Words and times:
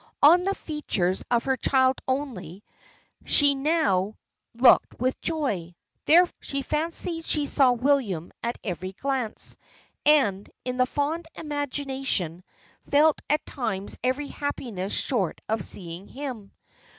On 0.23 0.45
the 0.45 0.55
features 0.55 1.23
of 1.29 1.43
her 1.43 1.55
child 1.57 1.99
only, 2.07 2.63
she 3.23 3.53
now 3.53 4.17
looked 4.55 4.99
with 4.99 5.21
joy; 5.21 5.75
there, 6.05 6.25
she 6.39 6.63
fancied 6.63 7.23
she 7.23 7.45
saw 7.45 7.73
William 7.73 8.31
at 8.41 8.57
every 8.63 8.93
glance, 8.93 9.55
and, 10.03 10.49
in 10.65 10.77
the 10.77 10.87
fond 10.87 11.27
imagination, 11.35 12.43
felt 12.89 13.21
at 13.29 13.45
times 13.45 13.99
every 14.03 14.29
happiness 14.29 14.91
short 14.91 15.39
of 15.47 15.63
seeing 15.63 16.07
him. 16.07 16.51